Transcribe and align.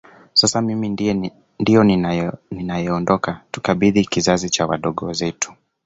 Sasa 0.33 0.61
mimi 0.61 0.89
ndio 1.59 1.83
ninayeondoka 2.51 3.41
tukabidhi 3.51 4.05
kizazi 4.05 4.49
kwa 4.57 4.65
wadogo 4.67 5.13
zetu 5.13 5.53